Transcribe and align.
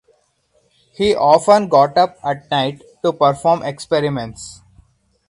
He 0.95 1.13
often 1.13 1.67
got 1.69 1.95
up 1.95 2.17
at 2.23 2.49
night 2.49 2.81
to 3.03 3.13
perform 3.13 3.61
experiments. 3.61 4.61